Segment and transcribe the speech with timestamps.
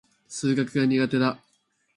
[0.27, 1.37] 数学が苦手だ。